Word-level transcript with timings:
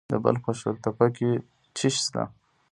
د 0.09 0.11
بلخ 0.23 0.41
په 0.45 0.51
شورتپه 0.59 1.07
کې 1.15 1.31
څه 1.75 1.87
شی 1.95 2.01
شته؟ 2.05 2.23